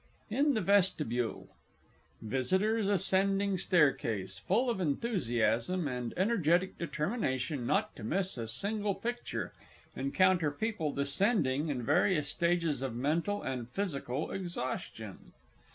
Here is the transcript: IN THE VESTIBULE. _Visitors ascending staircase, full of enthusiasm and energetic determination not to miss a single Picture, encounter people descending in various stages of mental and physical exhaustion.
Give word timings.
IN 0.31 0.55
THE 0.55 0.61
VESTIBULE. 0.61 1.47
_Visitors 2.25 2.89
ascending 2.89 3.59
staircase, 3.59 4.39
full 4.39 4.67
of 4.67 4.81
enthusiasm 4.81 5.87
and 5.87 6.11
energetic 6.17 6.79
determination 6.79 7.67
not 7.67 7.95
to 7.97 8.03
miss 8.03 8.35
a 8.35 8.47
single 8.47 8.95
Picture, 8.95 9.53
encounter 9.95 10.49
people 10.49 10.91
descending 10.91 11.69
in 11.69 11.83
various 11.83 12.29
stages 12.29 12.81
of 12.81 12.95
mental 12.95 13.43
and 13.43 13.69
physical 13.69 14.31
exhaustion. 14.31 15.33